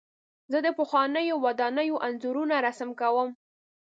زه 0.51 0.57
د 0.65 0.67
پخوانیو 0.79 1.41
ودانیو 1.45 2.01
انځورونه 2.07 2.55
رسم 2.65 2.89
کوم. 2.99 3.29